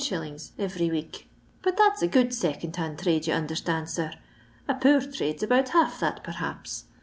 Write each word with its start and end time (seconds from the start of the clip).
iTery 0.03 0.89
week; 0.89 1.29
but 1.61 1.77
that 1.77 1.93
's 1.95 2.01
a 2.01 2.07
good 2.07 2.33
second 2.33 2.75
hand 2.75 2.97
trade 2.97 3.27
you 3.27 3.33
understand, 3.35 3.87
sir. 3.87 4.11
A 4.67 4.73
poor 4.73 4.99
trade 5.01 5.39
's 5.39 5.43
about 5.43 5.69
half 5.77 5.99
that, 5.99 6.23
perhaps. 6.23 6.85